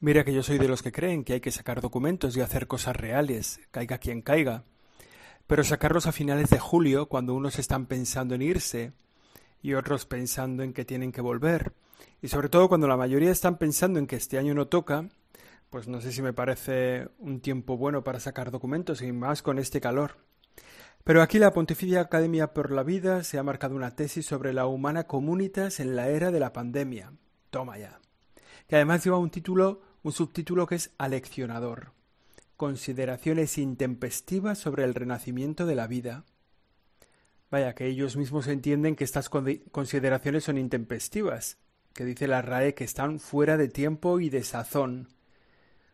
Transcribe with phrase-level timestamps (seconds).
[0.00, 2.68] Mira que yo soy de los que creen que hay que sacar documentos y hacer
[2.68, 4.62] cosas reales, caiga quien caiga.
[5.48, 8.92] Pero sacarlos a finales de julio, cuando unos están pensando en irse
[9.60, 11.72] y otros pensando en que tienen que volver,
[12.22, 15.08] y sobre todo cuando la mayoría están pensando en que este año no toca,
[15.68, 19.58] pues no sé si me parece un tiempo bueno para sacar documentos y más con
[19.58, 20.18] este calor.
[21.02, 24.66] Pero aquí la Pontificia Academia por la Vida se ha marcado una tesis sobre la
[24.66, 27.14] humana comunitas en la era de la pandemia.
[27.50, 27.98] Toma ya.
[28.68, 31.92] Que además lleva un título un subtítulo que es aleccionador.
[32.56, 36.24] Consideraciones intempestivas sobre el renacimiento de la vida.
[37.50, 41.58] Vaya, que ellos mismos entienden que estas consideraciones son intempestivas,
[41.94, 45.08] que dice la RAE que están fuera de tiempo y de sazón.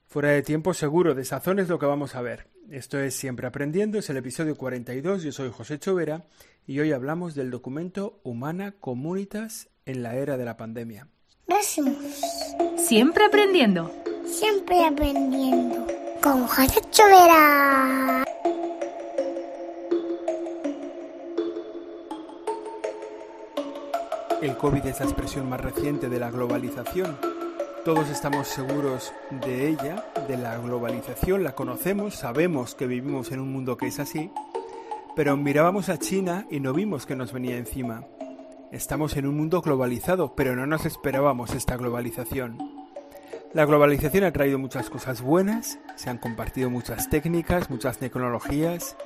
[0.07, 2.49] Fuera de tiempo seguro, de sazón es lo que vamos a ver.
[2.71, 6.25] Esto es Siempre Aprendiendo, es el episodio 42, yo soy José Chovera
[6.67, 11.09] y hoy hablamos del documento Humana Comunitas en la era de la pandemia.
[12.87, 13.91] Siempre aprendiendo.
[14.27, 15.87] Siempre aprendiendo.
[16.23, 18.25] Con José Chovera.
[24.43, 27.17] El COVID es la expresión más reciente de la globalización.
[27.87, 33.51] Todos estamos seguros de ella, de la globalización, la conocemos, sabemos que vivimos en un
[33.51, 34.31] mundo que es así,
[35.17, 38.05] pero mirábamos a China y no vimos que nos venía encima.
[38.73, 42.74] Estamos en un mundo globalizado, pero no nos esperábamos esta globalización.
[43.55, 48.97] La globalización ha traído muchas cosas buenas, se han compartido muchas técnicas, muchas tecnologías,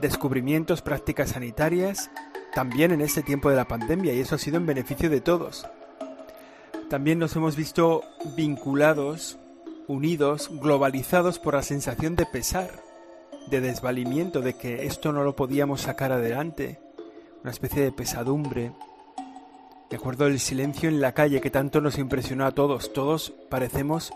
[0.00, 2.10] descubrimientos, prácticas sanitarias,
[2.52, 5.68] también en este tiempo de la pandemia, y eso ha sido en beneficio de todos.
[6.90, 8.02] También nos hemos visto
[8.36, 9.38] vinculados,
[9.86, 12.82] unidos, globalizados por la sensación de pesar,
[13.48, 16.80] de desvalimiento, de que esto no lo podíamos sacar adelante,
[17.42, 18.72] una especie de pesadumbre,
[19.90, 22.92] de acuerdo el silencio en la calle que tanto nos impresionó a todos.
[22.92, 24.12] Todos parecemos,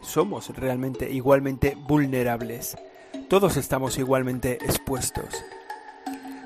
[0.00, 2.76] somos realmente igualmente vulnerables.
[3.28, 5.44] Todos estamos igualmente expuestos.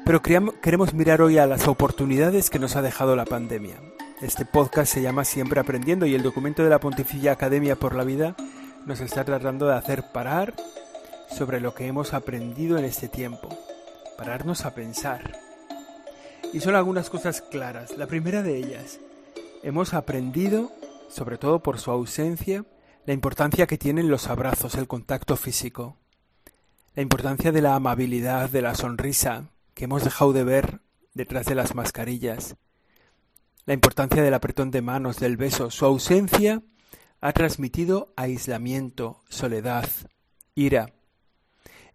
[0.05, 3.77] Pero queremos mirar hoy a las oportunidades que nos ha dejado la pandemia.
[4.21, 8.05] Este podcast se llama Siempre Aprendiendo y el documento de la Pontificia Academia por la
[8.05, 8.37] Vida
[8.87, 10.55] nos está tratando de hacer parar
[11.31, 13.49] sobre lo que hemos aprendido en este tiempo,
[14.19, 15.50] pararnos a pensar.
[16.53, 17.97] Y son algunas cosas claras.
[17.97, 18.99] La primera de ellas,
[19.63, 20.73] hemos aprendido,
[21.09, 22.65] sobre todo por su ausencia,
[23.07, 25.97] la importancia que tienen los abrazos, el contacto físico,
[26.95, 30.81] la importancia de la amabilidad, de la sonrisa, que hemos dejado de ver
[31.15, 32.57] detrás de las mascarillas,
[33.67, 35.71] la importancia del apretón de manos, del beso.
[35.71, 36.63] Su ausencia
[37.21, 39.89] ha transmitido aislamiento, soledad,
[40.55, 40.93] ira.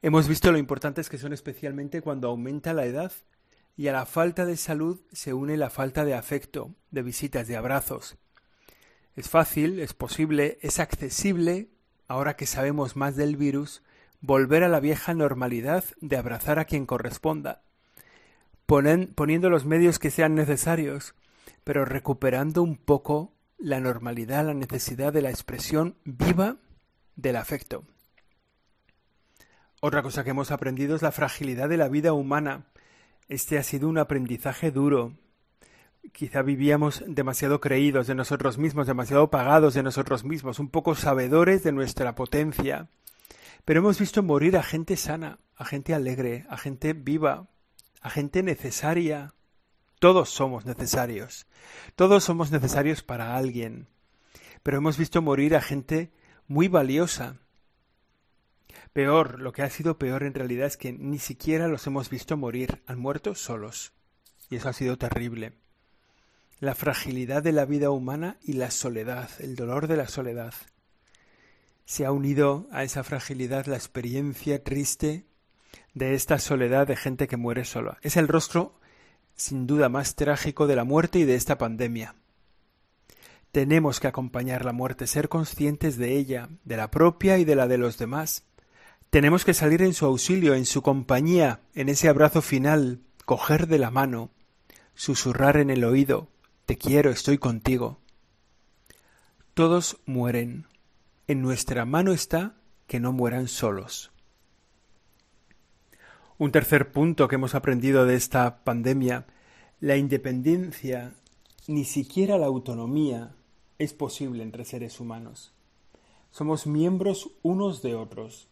[0.01, 3.11] Hemos visto lo importantes que son especialmente cuando aumenta la edad
[3.77, 7.57] y a la falta de salud se une la falta de afecto, de visitas, de
[7.57, 8.17] abrazos.
[9.15, 11.69] Es fácil, es posible, es accesible,
[12.07, 13.81] ahora que sabemos más del virus,
[14.21, 17.63] volver a la vieja normalidad de abrazar a quien corresponda,
[18.65, 21.15] poniendo los medios que sean necesarios,
[21.63, 26.57] pero recuperando un poco la normalidad, la necesidad de la expresión viva
[27.15, 27.83] del afecto.
[29.81, 32.65] Otra cosa que hemos aprendido es la fragilidad de la vida humana,
[33.27, 35.13] este ha sido un aprendizaje duro.
[36.11, 41.63] Quizá vivíamos demasiado creídos de nosotros mismos, demasiado pagados de nosotros mismos, un poco sabedores
[41.63, 42.89] de nuestra potencia.
[43.65, 47.47] Pero hemos visto morir a gente sana, a gente alegre, a gente viva,
[48.01, 49.33] a gente necesaria.
[49.99, 51.47] Todos somos necesarios.
[51.95, 53.87] Todos somos necesarios para alguien.
[54.61, 56.11] Pero hemos visto morir a gente
[56.47, 57.39] muy valiosa,
[58.95, 62.37] Peor, lo que ha sido peor en realidad es que ni siquiera los hemos visto
[62.37, 63.91] morir, han muerto solos.
[64.49, 65.51] Y eso ha sido terrible.
[66.61, 70.53] La fragilidad de la vida humana y la soledad, el dolor de la soledad.
[71.83, 75.25] Se ha unido a esa fragilidad la experiencia triste
[75.93, 77.97] de esta soledad de gente que muere sola.
[78.01, 78.79] Es el rostro
[79.35, 82.15] sin duda más trágico de la muerte y de esta pandemia.
[83.51, 87.67] Tenemos que acompañar la muerte, ser conscientes de ella, de la propia y de la
[87.67, 88.45] de los demás,
[89.09, 93.79] tenemos que salir en su auxilio, en su compañía, en ese abrazo final, coger de
[93.79, 94.31] la mano,
[94.93, 96.29] susurrar en el oído,
[96.65, 97.99] te quiero, estoy contigo.
[99.53, 100.67] Todos mueren.
[101.27, 102.55] En nuestra mano está
[102.87, 104.11] que no mueran solos.
[106.37, 109.25] Un tercer punto que hemos aprendido de esta pandemia,
[109.79, 111.13] la independencia,
[111.67, 113.35] ni siquiera la autonomía,
[113.79, 115.53] es posible entre seres humanos.
[116.31, 118.49] Somos miembros unos de otros.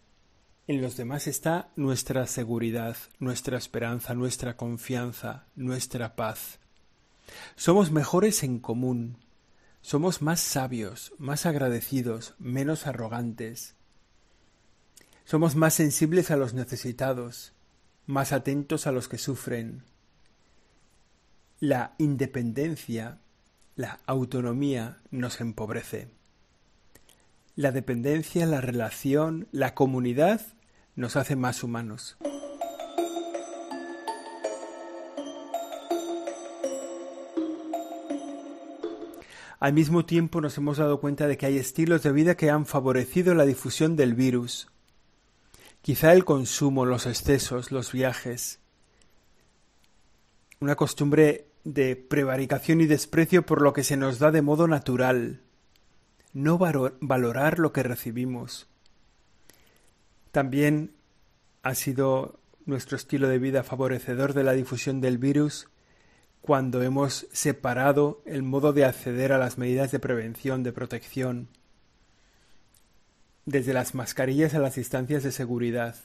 [0.65, 6.59] En los demás está nuestra seguridad, nuestra esperanza, nuestra confianza, nuestra paz.
[7.57, 9.17] Somos mejores en común.
[9.81, 13.75] Somos más sabios, más agradecidos, menos arrogantes.
[15.25, 17.51] Somos más sensibles a los necesitados,
[18.05, 19.83] más atentos a los que sufren.
[21.59, 23.19] La independencia,
[23.75, 26.22] la autonomía nos empobrece.
[27.55, 30.41] La dependencia, la relación, la comunidad
[30.95, 32.17] nos hace más humanos.
[39.59, 42.65] Al mismo tiempo nos hemos dado cuenta de que hay estilos de vida que han
[42.65, 44.67] favorecido la difusión del virus.
[45.83, 48.61] Quizá el consumo, los excesos, los viajes.
[50.59, 55.42] Una costumbre de prevaricación y desprecio por lo que se nos da de modo natural.
[56.33, 58.67] No valorar lo que recibimos.
[60.31, 60.91] También
[61.61, 65.67] ha sido nuestro estilo de vida favorecedor de la difusión del virus
[66.41, 71.47] cuando hemos separado el modo de acceder a las medidas de prevención, de protección,
[73.45, 75.95] desde las mascarillas a las distancias de seguridad.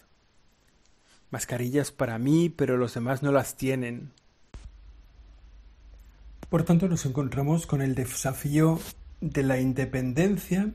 [1.31, 4.13] Mascarillas para mí, pero los demás no las tienen.
[6.49, 8.79] Por tanto, nos encontramos con el desafío
[9.21, 10.71] de la independencia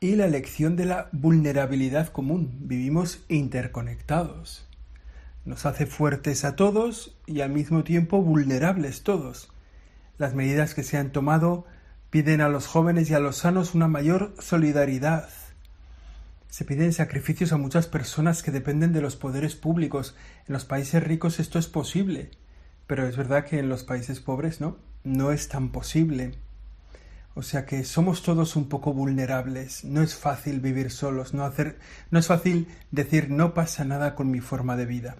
[0.00, 2.56] y la lección de la vulnerabilidad común.
[2.60, 4.68] Vivimos interconectados
[5.48, 9.48] nos hace fuertes a todos y al mismo tiempo vulnerables todos.
[10.18, 11.64] Las medidas que se han tomado
[12.10, 15.28] piden a los jóvenes y a los sanos una mayor solidaridad.
[16.50, 20.14] Se piden sacrificios a muchas personas que dependen de los poderes públicos.
[20.46, 22.30] En los países ricos esto es posible,
[22.86, 26.34] pero es verdad que en los países pobres no, no es tan posible.
[27.38, 29.84] O sea que somos todos un poco vulnerables.
[29.84, 31.78] No es fácil vivir solos, no hacer,
[32.10, 35.16] no es fácil decir no pasa nada con mi forma de vida.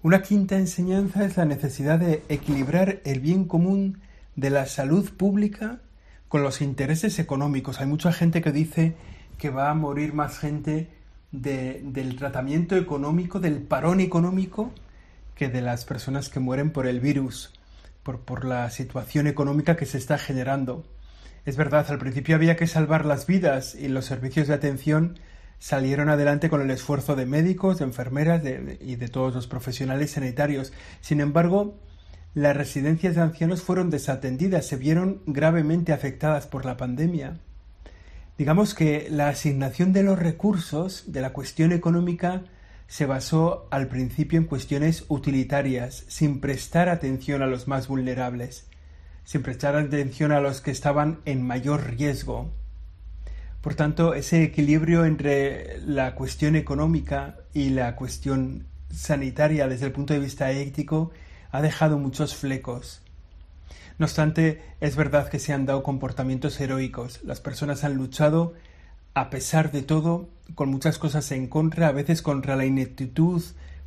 [0.00, 4.00] Una quinta enseñanza es la necesidad de equilibrar el bien común
[4.36, 5.82] de la salud pública
[6.28, 7.82] con los intereses económicos.
[7.82, 8.94] Hay mucha gente que dice
[9.36, 10.88] que va a morir más gente
[11.30, 14.72] del tratamiento económico, del parón económico,
[15.34, 17.52] que de las personas que mueren por el virus,
[18.16, 20.84] por, la situación económica que se está generando.
[21.44, 25.18] Es verdad, al principio había que salvar las vidas y los servicios de atención
[25.58, 28.42] salieron adelante con el esfuerzo de médicos, de enfermeras
[28.80, 30.72] y de todos los profesionales sanitarios.
[31.00, 31.78] Sin embargo,
[32.34, 37.40] las residencias de ancianos fueron desatendidas, se vieron gravemente afectadas por la pandemia.
[38.36, 42.42] Digamos que la asignación de los recursos de la cuestión económica
[42.88, 48.66] se basó al principio en cuestiones utilitarias, sin prestar atención a los más vulnerables,
[49.24, 52.50] sin prestar atención a los que estaban en mayor riesgo.
[53.60, 60.14] Por tanto, ese equilibrio entre la cuestión económica y la cuestión sanitaria desde el punto
[60.14, 61.10] de vista ético
[61.50, 63.02] ha dejado muchos flecos.
[63.98, 67.20] No obstante, es verdad que se han dado comportamientos heroicos.
[67.24, 68.54] Las personas han luchado,
[69.20, 73.42] a pesar de todo, con muchas cosas en contra, a veces contra la ineptitud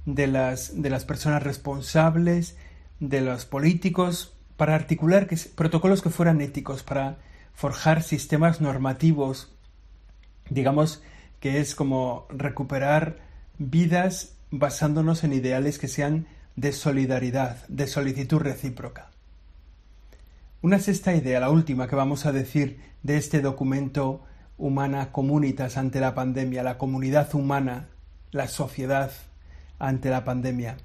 [0.05, 2.57] de las, de las personas responsables,
[2.99, 7.17] de los políticos, para articular protocolos que fueran éticos, para
[7.53, 9.51] forjar sistemas normativos
[10.51, 11.01] digamos
[11.39, 13.19] que es como recuperar
[13.57, 19.09] vidas basándonos en ideales que sean de solidaridad, de solicitud recíproca.
[20.61, 24.23] Una sexta idea, la última que vamos a decir de este documento
[24.61, 27.87] Humana Comunitas ante la pandemia, la comunidad humana,
[28.29, 29.11] la sociedad
[29.79, 30.77] ante la pandemia.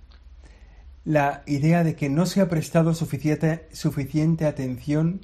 [1.04, 5.21] La idea de que no se ha prestado suficiente, suficiente atención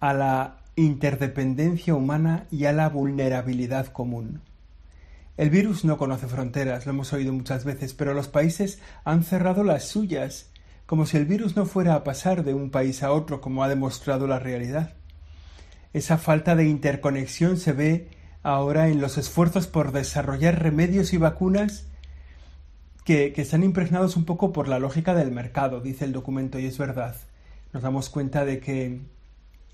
[0.00, 4.40] a la interdependencia humana y a la vulnerabilidad común.
[5.36, 9.64] El virus no conoce fronteras, lo hemos oído muchas veces, pero los países han cerrado
[9.64, 10.48] las suyas,
[10.86, 13.68] como si el virus no fuera a pasar de un país a otro, como ha
[13.68, 14.94] demostrado la realidad.
[15.92, 18.08] Esa falta de interconexión se ve
[18.42, 21.86] ahora en los esfuerzos por desarrollar remedios y vacunas
[23.04, 26.66] que, que, están impregnados un poco por la lógica del mercado, dice el documento, y
[26.66, 27.16] es verdad.
[27.72, 29.00] Nos damos cuenta de que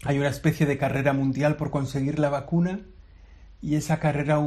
[0.05, 2.81] hay una especie de carrera mundial por conseguir la vacuna
[3.63, 4.39] y esa carrera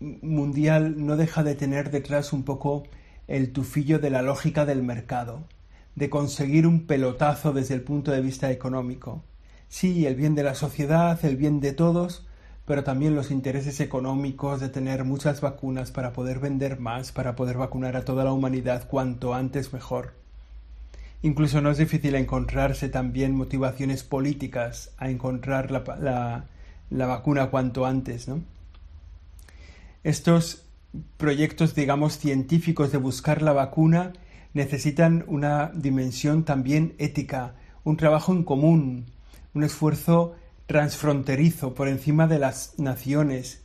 [0.00, 2.84] mundial no deja de tener detrás un poco
[3.26, 5.46] el tufillo de la lógica del mercado,
[5.94, 9.22] de conseguir un pelotazo desde el punto de vista económico.
[9.68, 12.26] Sí, el bien de la sociedad, el bien de todos,
[12.66, 17.58] pero también los intereses económicos de tener muchas vacunas para poder vender más, para poder
[17.58, 20.14] vacunar a toda la humanidad cuanto antes mejor.
[21.24, 26.44] Incluso no es difícil encontrarse también motivaciones políticas a encontrar la,
[26.90, 28.42] vacuna cuanto antes, ¿no?
[30.02, 30.64] Estos
[31.16, 34.12] proyectos, digamos, científicos de buscar la vacuna
[34.52, 37.54] necesitan una dimensión también ética,
[37.84, 39.06] un trabajo en común,
[39.54, 40.34] un esfuerzo
[40.66, 43.62] transfronterizo por encima de las naciones.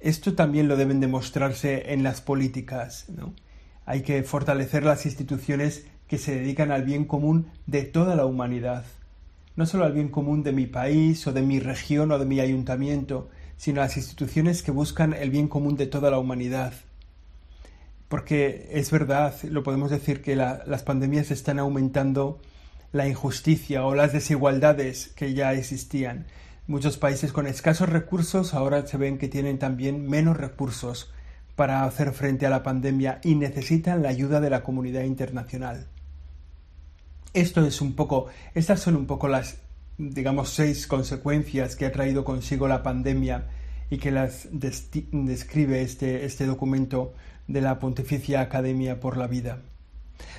[0.00, 3.06] Esto también lo deben demostrarse en las políticas.
[3.08, 3.34] ¿no?
[3.86, 8.84] Hay que fortalecer las instituciones que se dedican al bien común de toda la humanidad.
[9.56, 12.40] No solo al bien común de mi país o de mi región o de mi
[12.40, 16.74] ayuntamiento, sino las instituciones que buscan el bien común de toda la humanidad.
[18.08, 22.40] Porque es verdad, lo podemos decir, que las pandemias están aumentando
[22.92, 26.26] la injusticia o las desigualdades que ya existían.
[26.66, 31.12] Muchos países con escasos recursos ahora se ven que tienen también menos recursos
[31.54, 35.86] para hacer frente a la pandemia y necesitan la ayuda de la comunidad internacional.
[37.32, 39.58] Esto es un poco, estas son un poco las,
[39.98, 43.46] digamos, seis consecuencias que ha traído consigo la pandemia
[43.90, 47.14] y que las describe este, este documento
[47.46, 49.60] de la Pontificia Academia por la Vida.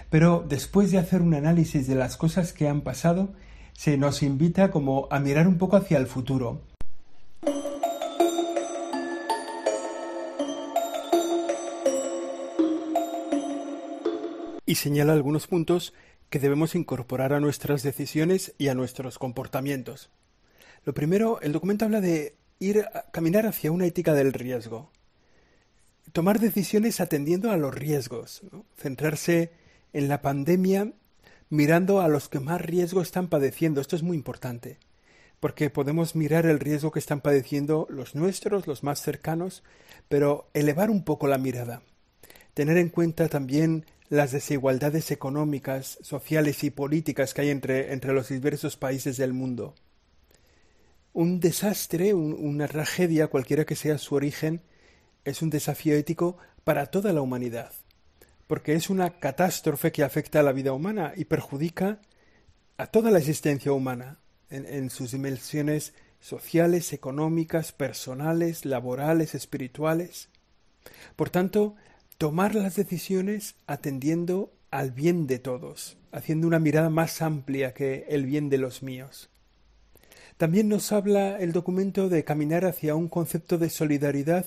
[0.09, 3.33] Pero después de hacer un análisis de las cosas que han pasado,
[3.73, 6.61] se nos invita como a mirar un poco hacia el futuro.
[14.65, 15.93] Y señala algunos puntos
[16.29, 20.09] que debemos incorporar a nuestras decisiones y a nuestros comportamientos.
[20.83, 24.91] Lo primero, el documento habla de ir a caminar hacia una ética del riesgo.
[26.11, 28.41] Tomar decisiones atendiendo a los riesgos,
[28.77, 29.51] centrarse
[29.93, 30.93] en la pandemia
[31.49, 33.81] mirando a los que más riesgo están padeciendo.
[33.81, 34.77] Esto es muy importante,
[35.39, 39.63] porque podemos mirar el riesgo que están padeciendo los nuestros, los más cercanos,
[40.09, 41.81] pero elevar un poco la mirada.
[42.53, 48.77] Tener en cuenta también las desigualdades económicas, sociales y políticas que hay entre, los diversos
[48.77, 49.75] países del mundo.
[51.13, 54.61] Un desastre, una tragedia, cualquiera que sea su origen,
[55.25, 57.71] es un desafío ético para toda la humanidad
[58.47, 61.99] porque es una catástrofe que afecta a la vida humana y perjudica
[62.77, 70.29] a toda la existencia humana en, sus dimensiones sociales, económicas, personales, laborales, espirituales.
[71.15, 71.75] Por tanto,
[72.17, 78.25] tomar las decisiones atendiendo al bien de todos, haciendo una mirada más amplia que el
[78.25, 79.29] bien de los míos.
[80.37, 84.45] También nos habla el documento de caminar hacia un concepto de solidaridad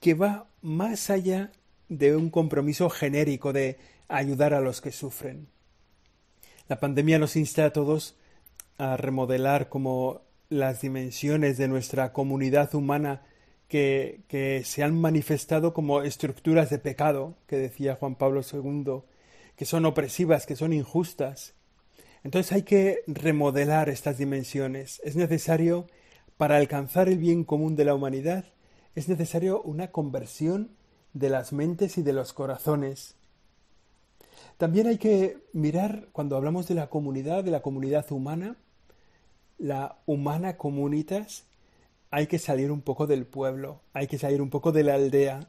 [0.00, 1.50] que va más allá
[1.88, 3.78] de un compromiso genérico de
[4.08, 5.48] ayudar a los que sufren.
[6.68, 8.16] La pandemia nos insta a todos
[8.76, 13.22] a remodelar como las dimensiones de nuestra comunidad humana
[13.68, 19.02] que, que, se han manifestado como estructuras de pecado, que decía Juan Pablo II,
[19.56, 21.54] que son opresivas, que son injustas.
[22.24, 25.00] Entonces hay que remodelar estas dimensiones.
[25.04, 25.86] Es necesario,
[26.36, 28.44] para alcanzar el bien común de la humanidad,
[28.94, 30.70] es necesario una conversión
[31.12, 33.14] de las mentes y de los corazones.
[34.56, 38.56] También hay que mirar, cuando hablamos de la comunidad, de la comunidad humana,
[39.58, 41.44] la humana comunitas,
[42.10, 45.48] hay que salir un poco del pueblo, hay que salir un poco de la aldea,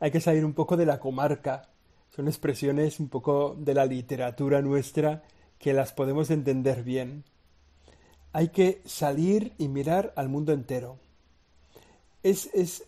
[0.00, 1.68] hay que salir un poco de la comarca.
[2.10, 5.22] Son expresiones un poco de la literatura nuestra
[5.58, 7.24] que las podemos entender bien.
[8.32, 10.98] Hay que salir y mirar al mundo entero.
[12.22, 12.84] Es, es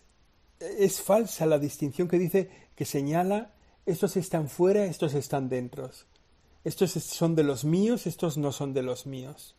[0.79, 3.51] es falsa la distinción que dice que señala
[3.85, 5.89] estos están fuera, estos están dentro.
[6.63, 9.55] Estos son de los míos, estos no son de los míos.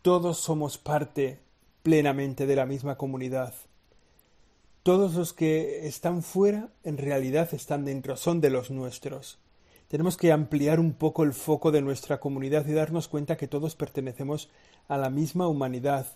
[0.00, 1.40] Todos somos parte
[1.82, 3.54] plenamente de la misma comunidad.
[4.82, 9.38] Todos los que están fuera en realidad están dentro, son de los nuestros.
[9.88, 13.76] Tenemos que ampliar un poco el foco de nuestra comunidad y darnos cuenta que todos
[13.76, 14.48] pertenecemos
[14.88, 16.06] a la misma humanidad,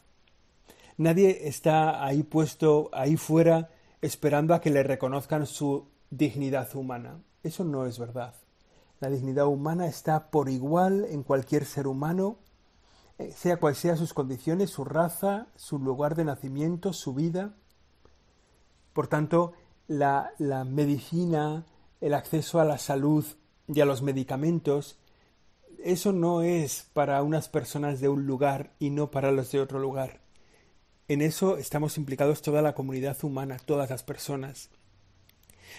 [0.98, 7.20] Nadie está ahí puesto, ahí fuera, esperando a que le reconozcan su dignidad humana.
[7.42, 8.34] Eso no es verdad.
[9.00, 12.38] La dignidad humana está por igual en cualquier ser humano,
[13.18, 17.54] eh, sea cual sea sus condiciones, su raza, su lugar de nacimiento, su vida.
[18.94, 19.52] Por tanto,
[19.88, 21.66] la, la medicina,
[22.00, 23.24] el acceso a la salud
[23.66, 24.98] y a los medicamentos,
[25.84, 29.78] eso no es para unas personas de un lugar y no para los de otro
[29.78, 30.25] lugar.
[31.08, 34.70] En eso estamos implicados toda la comunidad humana, todas las personas.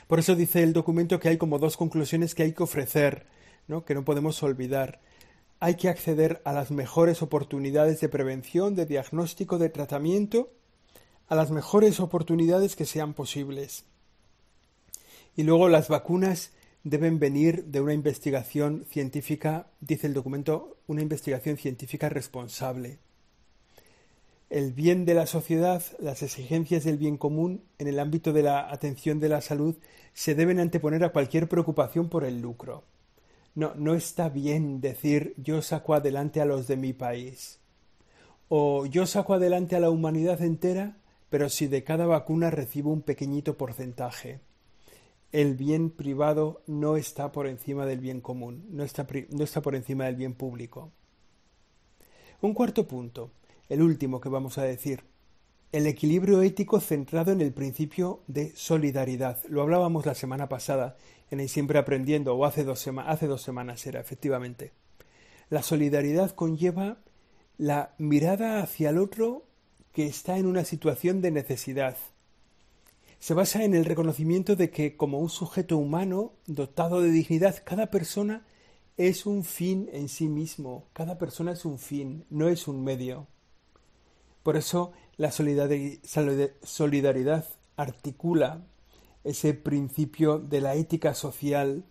[0.07, 3.25] Por eso dice el documento que hay como dos conclusiones que hay que ofrecer,
[3.85, 5.01] que no podemos olvidar.
[5.59, 10.49] Hay que acceder a las mejores oportunidades de prevención, de diagnóstico, de tratamiento,
[11.27, 13.83] a las mejores oportunidades que sean posibles.
[15.35, 16.51] Y luego las vacunas
[16.85, 22.99] deben venir de una investigación científica, dice el documento, una investigación científica responsable
[24.49, 28.71] el bien de la sociedad, las exigencias del bien común en el ámbito de la
[28.71, 29.75] atención de la salud
[30.13, 32.83] se deben anteponer a cualquier preocupación por el lucro.
[33.55, 37.59] No, no está bien decir yo saco adelante a los de mi país.
[38.49, 40.97] O yo saco adelante a la humanidad entera,
[41.29, 44.39] pero si de cada vacuna recibo un pequeñito porcentaje.
[45.33, 49.75] El bien privado no está por encima del bien común, no está, no está por
[49.75, 50.91] encima del bien público.
[52.39, 53.31] Un cuarto punto,
[53.69, 55.03] el último que vamos a decir,
[55.71, 59.39] el equilibrio ético centrado en el principio de solidaridad.
[59.49, 60.95] Lo hablábamos la semana pasada
[61.29, 64.71] en el Siempre Aprendiendo, o hace dos, hace dos semanas era, efectivamente.
[65.49, 66.99] La solidaridad conlleva
[67.57, 69.45] la mirada hacia el otro
[69.91, 71.97] que está en una situación de necesidad.
[73.19, 77.87] Se basa en el reconocimiento de que como un sujeto humano dotado de dignidad, cada
[77.87, 78.45] persona
[78.95, 83.27] es un fin en sí mismo, cada persona es un fin, no es un medio.
[84.47, 88.61] Por eso la solidaridad articula
[89.25, 91.83] ese principio de la ética social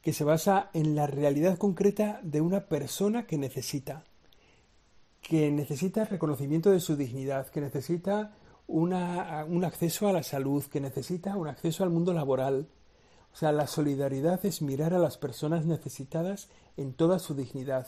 [0.00, 4.04] que se basa en la realidad concreta de una persona que necesita,
[5.20, 8.94] que necesita reconocimiento de su dignidad, que necesita un
[9.62, 12.68] acceso a la salud, que necesita un acceso al mundo laboral.
[13.34, 17.86] O sea, la solidaridad es mirar a las personas necesitadas en toda su dignidad.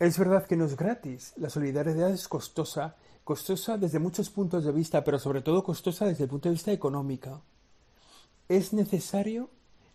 [0.00, 2.96] Es verdad que no es gratis, la solidaridad es costosa
[3.30, 6.72] costosa desde muchos puntos de vista, pero sobre todo costosa desde el punto de vista
[6.72, 7.42] económico.
[8.48, 9.50] Es necesario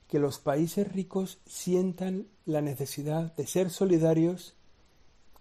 [0.08, 4.56] que los países ricos sientan la necesidad de ser solidarios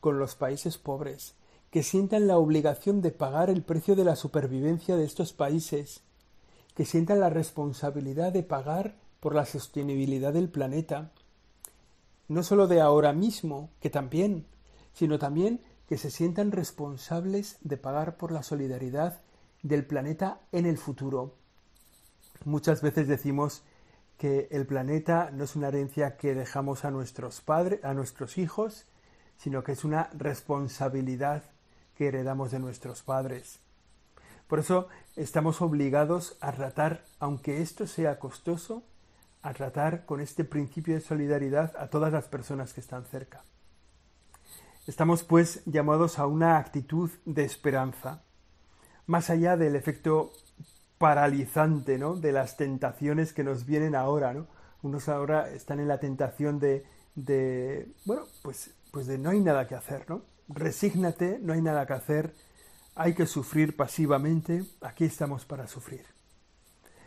[0.00, 1.34] con los países pobres,
[1.70, 6.00] que sientan la obligación de pagar el precio de la supervivencia de estos países,
[6.74, 11.12] que sientan la responsabilidad de pagar por la sostenibilidad del planeta,
[12.26, 14.46] no solo de ahora mismo, que también,
[14.94, 19.20] sino también que se sientan responsables de pagar por la solidaridad
[19.62, 21.34] del planeta en el futuro.
[22.44, 23.62] Muchas veces decimos
[24.18, 28.86] que el planeta no es una herencia que dejamos a nuestros padres, a nuestros hijos,
[29.36, 31.42] sino que es una responsabilidad
[31.96, 33.60] que heredamos de nuestros padres.
[34.46, 38.82] Por eso estamos obligados a tratar, aunque esto sea costoso,
[39.42, 43.42] a tratar con este principio de solidaridad a todas las personas que están cerca.
[44.86, 48.22] Estamos pues llamados a una actitud de esperanza,
[49.06, 50.32] más allá del efecto
[50.98, 52.16] paralizante, ¿no?
[52.16, 54.46] De las tentaciones que nos vienen ahora, ¿no?
[54.82, 59.66] Unos ahora están en la tentación de, de bueno, pues, pues de no hay nada
[59.66, 60.20] que hacer, ¿no?
[60.48, 62.34] Resígnate, no hay nada que hacer,
[62.94, 66.04] hay que sufrir pasivamente, aquí estamos para sufrir.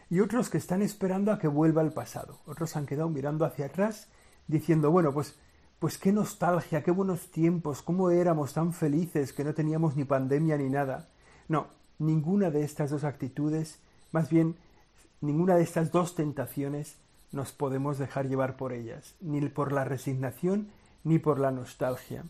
[0.10, 3.68] Y otros que están esperando a que vuelva el pasado, otros han quedado mirando hacia
[3.68, 4.08] atrás
[4.48, 5.36] diciendo, bueno, pues
[5.80, 10.58] pues qué nostalgia, qué buenos tiempos, cómo éramos tan felices que no teníamos ni pandemia
[10.58, 11.10] ni nada.
[11.48, 11.68] No,
[12.00, 13.80] ninguna de estas dos actitudes,
[14.12, 14.56] más bien
[15.22, 16.98] ninguna de estas dos tentaciones
[17.32, 20.70] nos podemos dejar llevar por ellas, ni por la resignación
[21.04, 22.24] ni por la nostalgia.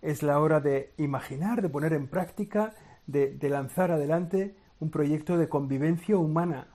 [0.00, 2.72] Es la hora de imaginar, de poner en práctica,
[3.06, 6.68] de, de lanzar adelante un proyecto de convivencia humana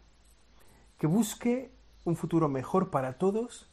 [0.99, 1.71] que busque
[2.03, 3.71] un futuro mejor para todos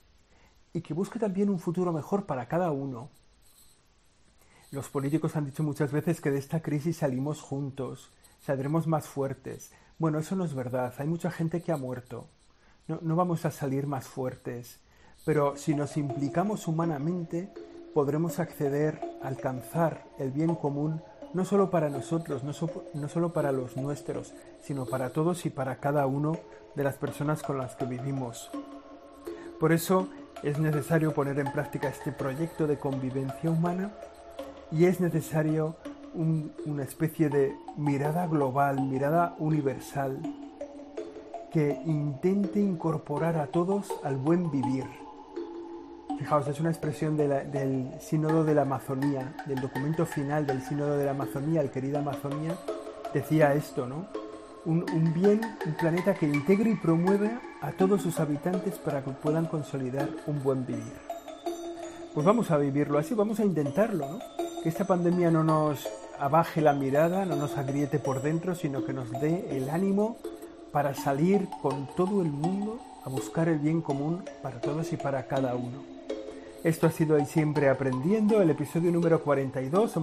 [0.72, 3.10] y que busque también un futuro mejor para cada uno.
[4.70, 9.72] Los políticos han dicho muchas veces que de esta crisis salimos juntos, saldremos más fuertes.
[9.98, 12.26] Bueno, eso no es verdad, hay mucha gente que ha muerto.
[12.88, 14.80] No, no vamos a salir más fuertes,
[15.24, 17.52] pero si nos implicamos humanamente,
[17.94, 21.02] podremos acceder, alcanzar el bien común,
[21.34, 22.52] no solo para nosotros, no,
[22.94, 24.32] no solo para los nuestros,
[24.62, 26.38] sino para todos y para cada uno
[26.74, 28.50] de las personas con las que vivimos.
[29.58, 30.08] Por eso
[30.42, 33.90] es necesario poner en práctica este proyecto de convivencia humana
[34.70, 35.76] y es necesario
[36.14, 40.18] una especie de mirada global, mirada universal,
[41.52, 44.84] que intente incorporar a todos al buen vivir.
[46.18, 51.04] Fijaos, es una expresión del Sínodo de la Amazonía, del documento final del Sínodo de
[51.04, 52.54] la Amazonía, el querido Amazonía,
[53.12, 54.21] decía esto, ¿no?
[54.64, 59.46] Un, bien, un planeta que integre y promueva a todos sus habitantes para que puedan
[59.46, 60.92] consolidar un buen vivir.
[62.14, 64.18] Pues vamos a vivirlo así, vamos a intentarlo, ¿no?
[64.62, 68.92] Que esta pandemia no nos abaje la mirada, no nos agriete por dentro, sino que
[68.92, 70.18] nos dé el ánimo
[70.70, 75.26] para salir con todo el mundo a buscar el bien común para todos y para
[75.26, 75.82] cada uno.
[76.62, 79.94] Esto ha sido ahí siempre aprendiendo, el episodio número 42.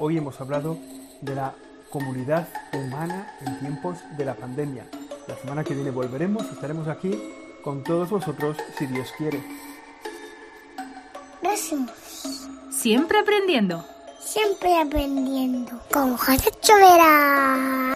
[0.00, 0.76] hoy hemos hablado
[1.20, 1.54] de la
[1.94, 4.84] comunidad humana en tiempos de la pandemia.
[5.28, 7.16] La semana que viene volveremos, estaremos aquí
[7.62, 9.40] con todos vosotros si Dios quiere.
[11.40, 12.48] Gracias.
[12.72, 13.86] Siempre aprendiendo.
[14.18, 15.70] Siempre aprendiendo.
[15.92, 17.94] Con José Chovera.